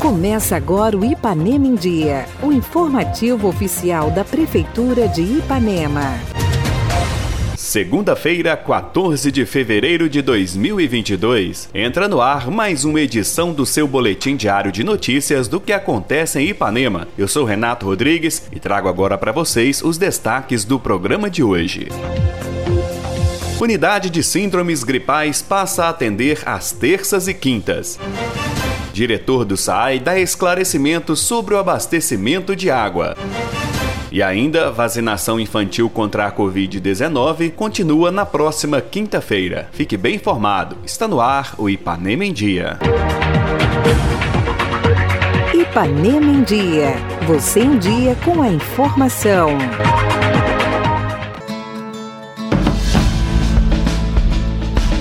Começa 0.00 0.56
agora 0.56 0.96
o 0.96 1.04
Ipanema 1.04 1.66
em 1.66 1.74
Dia, 1.74 2.26
o 2.42 2.50
informativo 2.50 3.46
oficial 3.46 4.10
da 4.10 4.24
Prefeitura 4.24 5.06
de 5.06 5.22
Ipanema. 5.22 6.14
Segunda-feira, 7.68 8.56
14 8.56 9.30
de 9.30 9.44
fevereiro 9.44 10.08
de 10.08 10.22
2022. 10.22 11.68
Entra 11.74 12.08
no 12.08 12.22
ar 12.22 12.50
mais 12.50 12.86
uma 12.86 12.98
edição 12.98 13.52
do 13.52 13.66
seu 13.66 13.86
boletim 13.86 14.36
diário 14.36 14.72
de 14.72 14.82
notícias 14.82 15.48
do 15.48 15.60
que 15.60 15.74
acontece 15.74 16.40
em 16.40 16.48
Ipanema. 16.48 17.06
Eu 17.18 17.28
sou 17.28 17.44
Renato 17.44 17.84
Rodrigues 17.84 18.48
e 18.50 18.58
trago 18.58 18.88
agora 18.88 19.18
para 19.18 19.32
vocês 19.32 19.82
os 19.82 19.98
destaques 19.98 20.64
do 20.64 20.80
programa 20.80 21.28
de 21.28 21.42
hoje. 21.42 21.88
Unidade 23.60 24.08
de 24.08 24.22
Síndromes 24.22 24.84
Gripais 24.84 25.42
passa 25.42 25.86
a 25.86 25.88
atender 25.88 26.42
às 26.46 26.70
terças 26.70 27.26
e 27.26 27.34
quintas. 27.34 27.98
Diretor 28.92 29.44
do 29.44 29.56
SAI 29.56 29.98
dá 29.98 30.16
esclarecimentos 30.16 31.18
sobre 31.18 31.54
o 31.54 31.58
abastecimento 31.58 32.54
de 32.54 32.70
água. 32.70 33.16
E 34.12 34.22
ainda, 34.22 34.70
vacinação 34.70 35.40
infantil 35.40 35.90
contra 35.90 36.26
a 36.26 36.32
Covid-19 36.32 37.52
continua 37.52 38.12
na 38.12 38.24
próxima 38.24 38.80
quinta-feira. 38.80 39.68
Fique 39.72 39.96
bem 39.96 40.14
informado. 40.14 40.78
Está 40.84 41.08
no 41.08 41.20
ar 41.20 41.56
o 41.58 41.68
Ipanema 41.68 42.24
em 42.24 42.32
Dia. 42.32 42.78
Ipanema 45.52 46.30
em 46.30 46.44
Dia. 46.44 46.94
Você 47.26 47.60
em 47.60 47.76
dia 47.76 48.16
com 48.24 48.40
a 48.40 48.48
informação. 48.48 49.50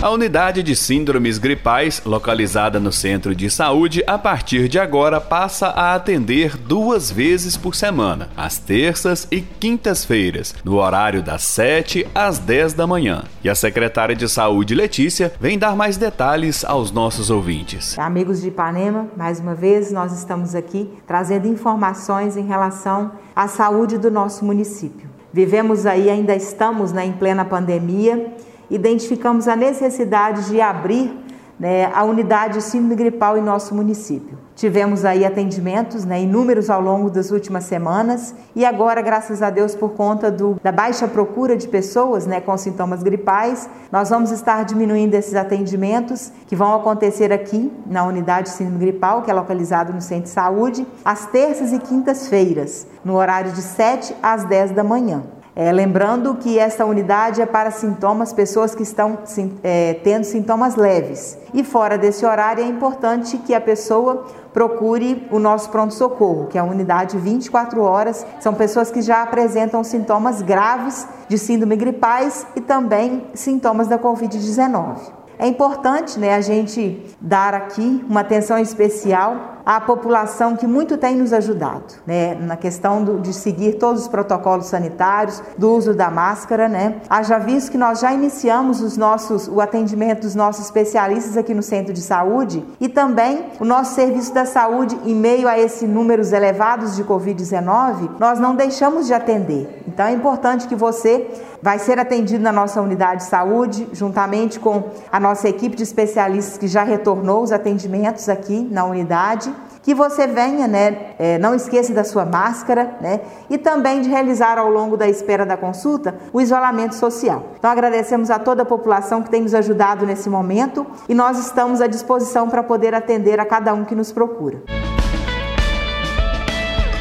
A 0.08 0.10
unidade 0.10 0.64
de 0.64 0.74
síndromes 0.74 1.38
gripais, 1.38 2.02
localizada 2.06 2.80
no 2.80 2.94
centro 2.94 3.36
de 3.36 3.50
saúde, 3.50 4.02
a 4.08 4.18
partir 4.18 4.70
de 4.70 4.80
agora 4.80 5.20
passa 5.20 5.68
a 5.68 5.96
atender 5.96 6.56
duas 6.56 7.12
vezes 7.12 7.58
por 7.58 7.76
semana, 7.76 8.30
às 8.38 8.58
terças 8.58 9.28
e 9.30 9.42
quintas-feiras, 9.42 10.56
no 10.64 10.78
horário 10.78 11.22
das 11.22 11.44
7 11.44 12.08
às 12.16 12.40
10 12.40 12.72
da 12.72 12.88
manhã. 12.88 13.26
E 13.44 13.50
a 13.50 13.54
secretária 13.54 14.16
de 14.16 14.30
Saúde, 14.30 14.74
Letícia, 14.74 15.34
vem 15.42 15.60
dar 15.60 15.76
mais 15.76 15.98
detalhes 15.98 16.64
aos 16.64 16.90
nossos 16.90 17.30
ouvintes. 17.30 18.00
Amigos 18.00 18.42
de 18.42 18.48
Ipanema, 18.48 19.10
mais 19.18 19.42
uma 19.42 19.56
vez 19.56 19.92
nós 19.92 20.18
estamos 20.18 20.56
aqui 20.56 20.90
trazendo 21.06 21.50
informações 21.50 22.38
em 22.38 22.48
relação 22.48 23.12
à 23.36 23.50
saúde 23.50 23.98
do 23.98 24.10
nosso 24.10 24.46
município. 24.46 25.10
Vivemos 25.34 25.86
aí, 25.86 26.10
ainda 26.10 26.34
estamos 26.34 26.94
né, 26.94 27.06
em 27.06 27.12
plena 27.12 27.44
pandemia 27.44 28.38
identificamos 28.70 29.48
a 29.48 29.56
necessidade 29.56 30.50
de 30.50 30.62
abrir 30.62 31.26
né, 31.60 31.92
a 31.94 32.04
unidade 32.04 32.56
de 32.56 32.62
síndrome 32.62 32.96
gripal 32.96 33.38
em 33.38 33.42
nosso 33.42 33.74
município. 33.74 34.38
Tivemos 34.56 35.06
aí 35.06 35.26
atendimentos, 35.26 36.04
né, 36.04 36.22
inúmeros 36.22 36.70
ao 36.70 36.82
longo 36.82 37.10
das 37.10 37.32
últimas 37.32 37.64
semanas 37.64 38.34
e 38.56 38.66
agora, 38.66 39.02
graças 39.02 39.42
a 39.42 39.50
Deus, 39.50 39.76
por 39.76 39.92
conta 39.92 40.32
do, 40.32 40.60
da 40.64 40.72
baixa 40.72 41.08
procura 41.08 41.56
de 41.56 41.68
pessoas 41.68 42.26
né, 42.26 42.42
com 42.42 42.58
sintomas 42.58 43.04
gripais, 43.04 43.70
nós 43.92 44.10
vamos 44.10 44.32
estar 44.32 44.66
diminuindo 44.66 45.14
esses 45.16 45.36
atendimentos 45.36 46.32
que 46.48 46.56
vão 46.56 46.76
acontecer 46.76 47.32
aqui 47.32 47.72
na 47.86 48.04
unidade 48.04 48.50
de 48.50 48.56
síndrome 48.56 48.80
gripal, 48.80 49.22
que 49.22 49.32
é 49.32 49.34
localizado 49.34 49.94
no 49.94 50.02
Centro 50.02 50.24
de 50.24 50.30
Saúde, 50.30 50.88
às 51.04 51.28
terças 51.28 51.72
e 51.72 51.80
quintas-feiras, 51.80 52.88
no 53.04 53.16
horário 53.16 53.52
de 53.52 53.62
7 53.62 54.16
às 54.22 54.44
10 54.44 54.72
da 54.72 54.84
manhã. 54.84 55.24
É, 55.60 55.72
lembrando 55.72 56.36
que 56.36 56.60
esta 56.60 56.86
unidade 56.86 57.42
é 57.42 57.46
para 57.48 57.72
sintomas, 57.72 58.32
pessoas 58.32 58.76
que 58.76 58.84
estão 58.84 59.18
é, 59.64 59.96
tendo 60.04 60.24
sintomas 60.24 60.76
leves. 60.76 61.36
E 61.52 61.64
fora 61.64 61.98
desse 61.98 62.24
horário 62.24 62.64
é 62.64 62.68
importante 62.68 63.40
que 63.40 63.56
a 63.56 63.60
pessoa 63.60 64.28
procure 64.54 65.28
o 65.32 65.40
nosso 65.40 65.72
pronto-socorro, 65.72 66.46
que 66.46 66.60
é 66.60 66.62
a 66.62 66.64
unidade 66.64 67.18
24 67.18 67.82
horas. 67.82 68.24
São 68.40 68.54
pessoas 68.54 68.92
que 68.92 69.02
já 69.02 69.24
apresentam 69.24 69.84
sintomas 69.84 70.44
graves 70.44 71.08
de 71.28 71.40
síndrome 71.40 71.76
gripais 71.76 72.46
e 72.56 72.62
também 72.62 73.26
sintomas 73.34 73.88
da 73.88 73.98
Covid-19. 73.98 75.00
É 75.40 75.48
importante 75.48 76.20
né, 76.20 76.36
a 76.36 76.42
gente 76.42 77.04
dar 77.20 77.56
aqui 77.56 78.06
uma 78.08 78.22
atenção 78.22 78.60
especial 78.60 79.57
à 79.68 79.82
população 79.82 80.56
que 80.56 80.66
muito 80.66 80.96
tem 80.96 81.14
nos 81.18 81.34
ajudado, 81.34 81.96
né, 82.06 82.36
na 82.36 82.56
questão 82.56 83.04
do, 83.04 83.20
de 83.20 83.34
seguir 83.34 83.74
todos 83.74 84.04
os 84.04 84.08
protocolos 84.08 84.68
sanitários, 84.68 85.44
do 85.58 85.74
uso 85.74 85.94
da 85.94 86.10
máscara, 86.10 86.70
né. 86.70 87.02
Haja 87.10 87.38
visto 87.38 87.72
que 87.72 87.78
nós 87.78 88.00
já 88.00 88.14
iniciamos 88.14 88.82
os 88.82 88.96
nossos, 88.96 89.50
o 89.50 89.60
atendimento 89.60 90.22
dos 90.22 90.36
nossos 90.36 90.64
especialistas 90.64 91.36
aqui 91.36 91.54
no 91.54 91.62
centro 91.62 91.92
de 91.92 92.02
saúde 92.02 92.64
e 92.80 92.88
também 92.88 93.48
o 93.60 93.66
nosso 93.66 93.94
serviço 93.94 94.34
da 94.34 94.46
saúde 94.46 94.98
em 95.04 95.14
meio 95.14 95.50
a 95.50 95.60
esses 95.60 95.90
números 95.90 96.32
elevados 96.32 96.96
de 96.96 97.04
Covid-19, 97.04 98.12
nós 98.22 98.40
não 98.40 98.56
deixamos 98.56 99.06
de 99.06 99.14
atender. 99.14 99.84
Então 99.86 100.06
é 100.06 100.14
importante 100.14 100.66
que 100.66 100.76
você 100.76 101.28
vai 101.62 101.80
ser 101.80 102.00
atendido 102.00 102.44
na 102.44 102.52
nossa 102.52 102.82
unidade 102.82 103.24
de 103.24 103.30
saúde, 103.30 103.88
juntamente 103.94 104.60
com 104.60 104.84
a 105.12 105.20
nossa 105.20 105.48
equipe 105.48 105.76
de 105.76 105.84
especialistas 105.84 106.58
que 106.58 106.68
já 106.68 106.84
retornou 106.84 107.44
os 107.44 107.52
atendimentos 107.52 108.30
aqui 108.30 108.68
na 108.72 108.86
unidade. 108.86 109.54
Que 109.82 109.96
você 109.96 110.28
venha, 110.28 110.68
né? 110.68 111.14
É, 111.18 111.38
não 111.38 111.56
esqueça 111.56 111.94
da 111.94 112.04
sua 112.04 112.26
máscara, 112.26 112.98
né? 113.00 113.22
E 113.50 113.58
também 113.58 114.02
de 114.02 114.10
realizar 114.10 114.58
ao 114.58 114.70
longo 114.70 114.98
da 114.98 115.08
espera 115.08 115.46
da 115.46 115.56
consulta 115.56 116.16
o 116.34 116.42
isolamento 116.42 116.94
social. 116.94 117.54
Então 117.58 117.72
agradecemos 117.72 118.30
a 118.30 118.38
toda 118.38 118.64
a 118.64 118.66
população 118.66 119.24
que 119.24 119.30
tem 119.30 119.42
nos 119.42 119.54
ajudado 119.54 120.06
nesse 120.06 120.30
momento 120.30 120.86
e 121.08 121.14
nós 121.14 121.40
estamos 121.40 121.80
à 121.80 121.88
disposição 121.88 122.50
para 122.50 122.64
poder 122.64 122.94
atender 122.94 123.40
a 123.40 123.46
cada 123.46 123.74
um 123.74 123.86
que 123.86 123.96
nos 123.96 124.12
procura. 124.12 124.62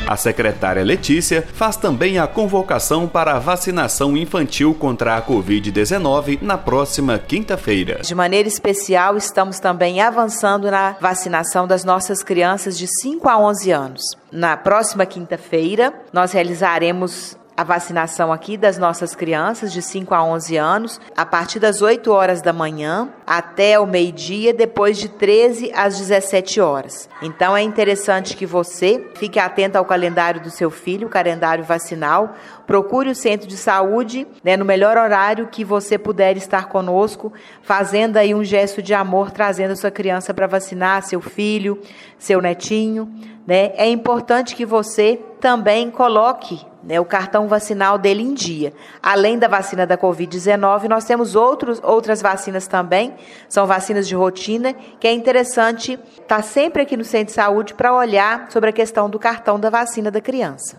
A 0.06 0.16
secretária 0.16 0.84
Letícia 0.84 1.42
faz 1.42 1.76
também 1.76 2.16
a 2.16 2.28
convocação 2.28 3.08
para 3.08 3.32
a 3.32 3.38
vacinação 3.40 4.16
infantil 4.16 4.72
contra 4.72 5.16
a 5.16 5.22
Covid-19 5.22 6.40
na 6.40 6.56
próxima 6.56 7.18
quinta-feira. 7.18 8.02
De 8.02 8.14
maneira 8.14 8.46
especial, 8.46 9.16
estamos 9.16 9.58
também 9.58 10.00
avançando 10.00 10.70
na 10.70 10.96
vacinação 11.00 11.66
das 11.66 11.82
nossas 11.82 12.22
crianças 12.22 12.78
de 12.78 12.86
5 12.86 13.28
a 13.28 13.36
11 13.36 13.70
anos. 13.72 14.02
Na 14.30 14.56
próxima 14.56 15.04
quinta-feira, 15.04 15.92
nós 16.12 16.30
realizaremos 16.30 17.36
a 17.56 17.64
vacinação 17.64 18.32
aqui 18.32 18.56
das 18.56 18.78
nossas 18.78 19.14
crianças 19.14 19.72
de 19.72 19.82
5 19.82 20.14
a 20.14 20.22
11 20.22 20.56
anos, 20.56 21.00
a 21.16 21.24
partir 21.24 21.58
das 21.58 21.82
8 21.82 22.12
horas 22.12 22.42
da 22.42 22.52
manhã 22.52 23.08
até 23.26 23.78
o 23.81 23.87
meio-dia, 23.87 24.54
depois 24.54 24.97
de 24.97 25.09
13 25.09 25.72
às 25.75 25.98
17 25.98 26.60
horas. 26.60 27.09
Então 27.20 27.56
é 27.56 27.62
interessante 27.62 28.37
que 28.37 28.47
você 28.47 29.04
fique 29.16 29.41
atento 29.41 29.76
ao 29.76 29.84
calendário 29.84 30.41
do 30.41 30.50
seu 30.50 30.70
filho, 30.70 31.09
o 31.09 31.10
calendário 31.10 31.65
vacinal, 31.65 32.34
procure 32.66 33.10
o 33.10 33.15
centro 33.15 33.48
de 33.48 33.56
saúde 33.56 34.26
né, 34.44 34.56
no 34.56 34.65
melhor 34.65 34.97
horário 34.97 35.48
que 35.48 35.65
você 35.65 35.98
puder 35.98 36.36
estar 36.36 36.69
conosco, 36.69 37.32
fazendo 37.62 38.16
aí 38.16 38.32
um 38.34 38.44
gesto 38.44 38.81
de 38.81 38.94
amor, 38.94 39.32
trazendo 39.32 39.72
a 39.72 39.76
sua 39.76 39.91
criança 39.91 40.32
para 40.32 40.47
vacinar, 40.47 41.03
seu 41.03 41.20
filho, 41.20 41.81
seu 42.19 42.41
netinho. 42.41 43.12
Né? 43.47 43.72
É 43.76 43.88
importante 43.88 44.54
que 44.54 44.66
você 44.66 45.20
também 45.41 45.91
coloque 45.91 46.60
né, 46.86 47.00
o 47.00 47.04
cartão 47.04 47.48
vacinal 47.48 47.98
dele 47.98 48.22
em 48.22 48.32
dia. 48.32 48.72
Além 49.03 49.38
da 49.38 49.48
vacina 49.48 49.84
da 49.84 49.98
Covid-19, 49.98 50.88
nós 50.88 51.04
temos 51.04 51.34
outros, 51.34 51.81
outras 51.82 52.22
vacinas 52.22 52.69
também, 52.69 53.15
são 53.49 53.66
vacinas 53.66 54.06
de 54.06 54.15
rotina, 54.15 54.75
que 55.00 55.06
é 55.06 55.12
interessante 55.12 55.93
estar 55.93 56.37
tá 56.37 56.43
sempre 56.43 56.82
aqui 56.82 56.97
no 56.97 57.04
centro 57.04 57.27
de 57.27 57.32
saúde 57.32 57.75
para 57.75 57.94
olhar 57.94 58.50
sobre 58.50 58.71
a 58.71 58.72
questão 58.72 59.09
do 59.09 59.19
cartão 59.19 59.59
da 59.59 59.71
vacina 59.71 60.10
da 60.10 60.21
criança. 60.21 60.77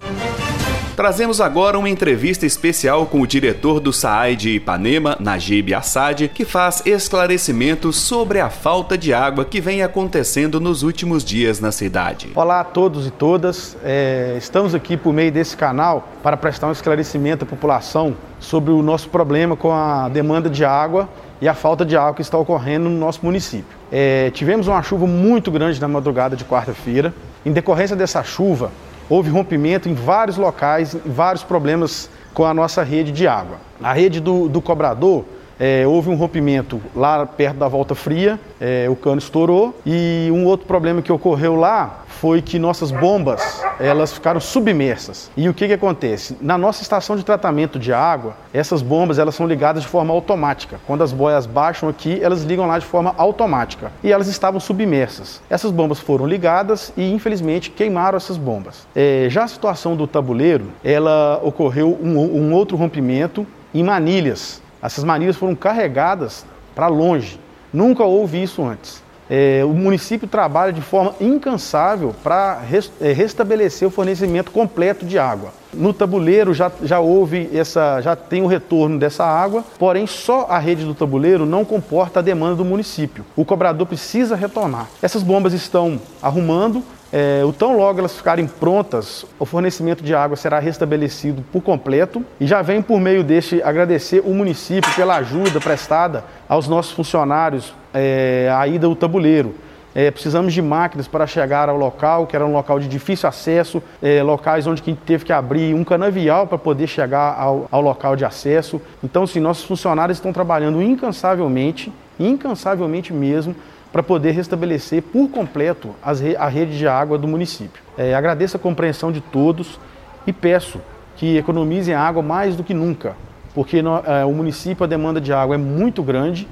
Trazemos 0.98 1.40
agora 1.40 1.78
uma 1.78 1.88
entrevista 1.88 2.44
especial 2.44 3.06
com 3.06 3.22
o 3.22 3.28
diretor 3.28 3.80
do 3.80 3.94
SAAI 3.94 4.36
de 4.36 4.56
Ipanema, 4.56 5.16
Najib 5.20 5.72
Assad, 5.76 6.28
que 6.30 6.44
faz 6.44 6.82
esclarecimentos 6.88 7.98
sobre 7.98 8.40
a 8.40 8.50
falta 8.50 8.98
de 8.98 9.14
água 9.14 9.46
que 9.46 9.62
vem 9.62 9.84
acontecendo 9.84 10.60
nos 10.60 10.82
últimos 10.82 11.24
dias 11.24 11.60
na 11.60 11.72
cidade. 11.72 12.32
Olá 12.34 12.62
a 12.62 12.64
todos 12.64 13.06
e 13.06 13.12
todas, 13.12 13.78
é, 13.84 14.34
estamos 14.40 14.74
aqui 14.74 14.98
por 14.98 15.14
meio 15.14 15.32
desse 15.32 15.56
canal 15.56 16.10
para 16.24 16.36
prestar 16.36 16.68
um 16.68 16.72
esclarecimento 16.72 17.44
à 17.44 17.48
população 17.48 18.18
sobre 18.40 18.72
o 18.72 18.82
nosso 18.82 19.08
problema 19.10 19.56
com 19.56 19.72
a 19.72 20.10
demanda 20.10 20.50
de 20.50 20.66
água 20.66 21.08
e 21.42 21.48
a 21.48 21.54
falta 21.54 21.86
de 21.86 21.96
água 21.96 22.14
que 22.14 22.22
está 22.22 22.38
ocorrendo 22.38 22.90
no 22.90 22.98
nosso 22.98 23.24
município. 23.24 23.78
É, 23.92 24.32
tivemos 24.32 24.68
uma 24.68 24.82
chuva 24.82 25.06
muito 25.06 25.52
grande 25.52 25.80
na 25.80 25.88
madrugada 25.88 26.36
de 26.36 26.44
quarta-feira. 26.44 27.14
Em 27.46 27.52
decorrência 27.52 27.96
dessa 27.96 28.24
chuva, 28.24 28.72
houve 29.10 29.30
rompimento 29.30 29.88
em 29.88 29.94
vários 29.94 30.38
locais, 30.38 30.96
vários 31.06 31.44
problemas 31.44 32.10
com 32.34 32.46
a 32.46 32.54
nossa 32.54 32.84
rede 32.84 33.12
de 33.12 33.28
água. 33.28 33.58
A 33.82 33.94
rede 33.94 34.20
do, 34.20 34.50
do 34.50 34.62
cobrador 34.62 35.26
é, 35.60 35.86
houve 35.88 36.10
um 36.10 36.16
rompimento 36.16 36.82
lá 36.96 37.26
perto 37.26 37.58
da 37.58 37.68
volta 37.68 37.96
fria, 37.96 38.40
é, 38.60 38.88
o 38.90 38.96
cano 38.96 39.18
estourou 39.18 39.76
e 39.86 40.30
um 40.32 40.46
outro 40.46 40.68
problema 40.68 41.02
que 41.02 41.12
ocorreu 41.12 41.56
lá 41.56 42.04
foi 42.20 42.42
que 42.42 42.58
nossas 42.58 42.92
bombas 42.92 43.64
elas 43.80 44.12
ficaram 44.12 44.40
submersas. 44.40 45.30
E 45.38 45.48
o 45.48 45.54
que, 45.54 45.68
que 45.68 45.74
acontece? 45.74 46.36
Na 46.42 46.58
nossa 46.58 46.82
estação 46.82 47.16
de 47.16 47.24
tratamento 47.24 47.78
de 47.78 47.94
água, 47.94 48.36
essas 48.52 48.82
bombas 48.82 49.20
elas 49.20 49.36
são 49.36 49.48
ligadas 49.48 49.84
de 49.84 49.90
forma 49.90 50.14
automática. 50.14 50.80
Quando 50.88 51.04
as 51.04 51.14
boias 51.14 51.46
baixam 51.46 51.88
aqui, 51.88 52.20
elas 52.22 52.44
ligam 52.44 52.66
lá 52.66 52.80
de 52.80 52.86
forma 52.86 53.14
automática. 53.18 53.92
E 54.04 54.12
elas 54.12 54.28
estavam 54.28 54.60
submersas. 54.60 55.42
Essas 55.50 55.72
bombas 55.72 56.00
foram 56.00 56.26
ligadas 56.26 56.92
e 56.98 57.12
infelizmente 57.12 57.70
queimaram 57.70 58.18
essas 58.18 58.38
bombas. 58.38 58.88
É, 58.96 59.28
já 59.30 59.44
a 59.44 59.48
situação 59.48 59.96
do 59.96 60.08
tabuleiro, 60.08 60.66
ela 60.84 61.40
ocorreu 61.44 61.98
um, 62.02 62.18
um 62.18 62.54
outro 62.54 62.76
rompimento 62.76 63.46
em 63.74 63.84
manilhas. 63.84 64.62
Essas 64.82 65.04
manilhas 65.04 65.36
foram 65.36 65.56
carregadas 65.56 66.46
para 66.76 66.88
longe. 66.88 67.40
Nunca 67.74 68.04
houve 68.04 68.42
isso 68.42 68.64
antes. 68.64 69.04
É, 69.30 69.62
o 69.66 69.70
município 69.70 70.28
trabalha 70.28 70.72
de 70.72 70.82
forma 70.82 71.14
incansável 71.20 72.16
para 72.24 72.62
é, 73.02 73.12
restabelecer 73.12 73.88
o 73.88 73.92
fornecimento 73.92 74.52
completo 74.52 75.06
de 75.06 75.20
água. 75.20 75.52
No 75.74 75.94
tabuleiro 75.94 76.54
já, 76.54 76.72
já 76.82 77.00
houve 77.00 77.50
essa, 77.54 78.02
já 78.02 78.16
tem 78.16 78.42
o 78.42 78.48
retorno 78.48 78.98
dessa 78.98 79.26
água, 79.26 79.64
porém 79.78 80.08
só 80.08 80.48
a 80.50 80.58
rede 80.58 80.86
do 80.86 80.96
tabuleiro 80.96 81.46
não 81.46 81.66
comporta 81.66 82.20
a 82.20 82.24
demanda 82.24 82.56
do 82.56 82.66
município. 82.66 83.26
O 83.36 83.44
cobrador 83.44 83.86
precisa 83.86 84.36
retornar. 84.36 84.88
Essas 85.02 85.22
bombas 85.22 85.54
estão 85.54 86.00
arrumando, 86.22 86.82
é, 87.12 87.42
o 87.46 87.54
tão 87.54 87.78
logo 87.78 88.00
elas 88.00 88.18
ficarem 88.18 88.46
prontas, 88.46 89.26
o 89.40 89.46
fornecimento 89.46 90.04
de 90.04 90.14
água 90.14 90.36
será 90.36 90.60
restabelecido 90.60 91.44
por 91.54 91.62
completo 91.62 92.24
e 92.40 92.46
já 92.46 92.62
vem 92.62 92.82
por 92.82 93.00
meio 93.00 93.24
deste 93.24 93.62
agradecer 93.62 94.22
o 94.26 94.34
município 94.34 94.94
pela 94.94 95.16
ajuda 95.18 95.60
prestada 95.62 96.26
aos 96.50 96.68
nossos 96.68 96.92
funcionários 96.92 97.74
é, 97.98 98.54
a 98.54 98.68
ida 98.68 98.88
do 98.88 98.96
tabuleiro. 98.96 99.56
É, 99.96 100.12
precisamos 100.12 100.54
de 100.54 100.62
máquinas 100.62 101.08
para 101.08 101.26
chegar 101.26 101.70
ao 101.70 101.76
local, 101.76 102.28
que 102.28 102.36
era 102.36 102.46
um 102.46 102.54
local 102.54 102.80
de 102.80 102.88
difícil 102.88 103.28
acesso, 103.28 103.82
é, 104.02 104.22
locais 104.22 104.68
onde 104.68 104.82
teve 104.82 105.26
que 105.26 105.34
abrir 105.34 105.74
um 105.74 105.84
canavial 105.84 106.46
para 106.46 106.58
poder 106.58 106.86
chegar 106.86 107.36
ao, 107.36 107.68
ao 107.72 107.82
local 107.82 108.16
de 108.16 108.24
acesso. 108.24 108.80
Então, 109.04 109.26
sim, 109.26 109.40
nossos 109.40 109.64
funcionários 109.64 110.20
estão 110.20 110.32
trabalhando 110.32 110.82
incansavelmente, 110.84 111.92
incansavelmente 112.20 113.12
mesmo, 113.12 113.56
para 113.92 114.04
poder 114.04 114.32
restabelecer 114.32 115.02
por 115.02 115.30
completo 115.30 115.96
a 116.04 116.48
rede 116.48 116.78
de 116.78 116.88
água 116.88 117.18
do 117.18 117.28
município. 117.28 117.82
É, 117.98 118.14
agradeço 118.14 118.56
a 118.56 118.60
compreensão 118.60 119.12
de 119.12 119.22
todos 119.22 119.80
e 120.28 120.34
peço 120.34 120.80
que 121.16 121.38
economizem 121.38 121.96
água 121.96 122.22
mais 122.22 122.56
do 122.56 122.64
que 122.64 122.74
nunca, 122.74 123.16
porque 123.56 123.82
no, 123.82 123.98
é, 124.06 124.24
o 124.24 124.32
município, 124.32 124.84
a 124.84 124.88
demanda 124.88 125.20
de 125.20 125.34
água 125.34 125.56
é 125.56 125.58
muito 125.58 126.04
grande 126.04 126.48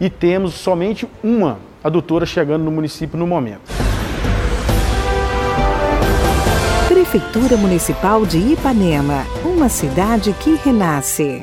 e 0.00 0.08
temos 0.08 0.54
somente 0.54 1.06
uma 1.22 1.58
adutora 1.84 2.24
chegando 2.24 2.64
no 2.64 2.70
município 2.70 3.18
no 3.18 3.26
momento. 3.26 3.60
Prefeitura 6.88 7.56
Municipal 7.56 8.24
de 8.24 8.38
Ipanema, 8.38 9.24
uma 9.44 9.68
cidade 9.68 10.32
que 10.40 10.54
renasce. 10.64 11.42